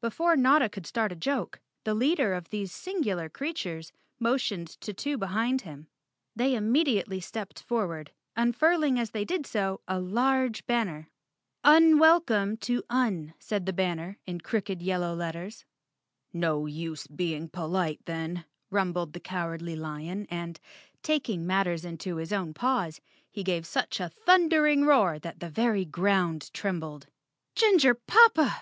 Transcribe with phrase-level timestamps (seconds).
[0.00, 5.18] Before Notta could start a joke, the leader of these singular creatures motioned to two
[5.18, 5.88] behind him.
[6.34, 11.10] They immediately stepped forward, unfurling as they did so a large banner.
[11.62, 15.66] "Unwelcome to Un," said the banner in crooked yel¬ low letters.
[16.32, 20.58] "No use being polite then," rumbled the Cowardly Lion and,
[21.02, 25.84] taking matters into his own paws, he gave such a thundering roar that the very
[25.84, 27.08] ground trembled.
[27.54, 28.54] "Ginger poppa!"